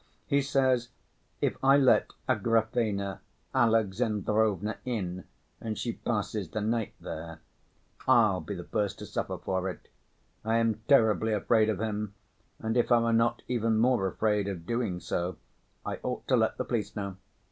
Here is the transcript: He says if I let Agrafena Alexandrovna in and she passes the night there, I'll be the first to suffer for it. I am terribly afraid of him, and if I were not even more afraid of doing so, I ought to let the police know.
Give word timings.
He 0.25 0.41
says 0.41 0.89
if 1.41 1.57
I 1.63 1.77
let 1.77 2.13
Agrafena 2.27 3.19
Alexandrovna 3.53 4.77
in 4.83 5.25
and 5.59 5.77
she 5.77 5.93
passes 5.93 6.49
the 6.49 6.59
night 6.59 6.95
there, 6.99 7.39
I'll 8.07 8.41
be 8.41 8.55
the 8.55 8.63
first 8.63 8.97
to 8.97 9.05
suffer 9.05 9.37
for 9.37 9.69
it. 9.69 9.89
I 10.43 10.55
am 10.57 10.81
terribly 10.87 11.33
afraid 11.33 11.69
of 11.69 11.79
him, 11.79 12.15
and 12.57 12.75
if 12.77 12.91
I 12.91 12.97
were 12.97 13.13
not 13.13 13.43
even 13.47 13.77
more 13.77 14.07
afraid 14.07 14.47
of 14.47 14.65
doing 14.65 14.99
so, 15.01 15.37
I 15.85 15.97
ought 16.01 16.27
to 16.29 16.35
let 16.35 16.57
the 16.57 16.65
police 16.65 16.95
know. 16.95 17.17